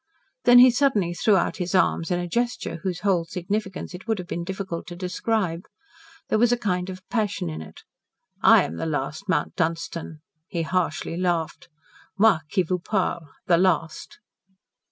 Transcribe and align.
Then 0.45 0.57
he 0.57 0.71
suddenly 0.71 1.13
threw 1.13 1.35
out 1.35 1.57
his 1.57 1.75
arms 1.75 2.09
in 2.09 2.19
a 2.19 2.27
gesture 2.27 2.79
whose 2.81 3.01
whole 3.01 3.23
significance 3.23 3.93
it 3.93 4.07
would 4.07 4.17
have 4.17 4.27
been 4.27 4.43
difficult 4.43 4.87
to 4.87 4.95
describe. 4.95 5.65
There 6.27 6.39
was 6.39 6.51
a 6.51 6.57
kind 6.57 6.89
of 6.89 7.07
passion 7.09 7.51
in 7.51 7.61
it. 7.61 7.83
"I 8.41 8.63
am 8.63 8.77
the 8.77 8.87
last 8.87 9.29
Mount 9.29 9.55
Dunstan," 9.55 10.21
he 10.47 10.63
harshly 10.63 11.17
laughed. 11.17 11.69
"Moi 12.17 12.39
qui 12.51 12.63
vous 12.63 12.79
parle! 12.83 13.29
The 13.45 13.57
last." 13.59 14.17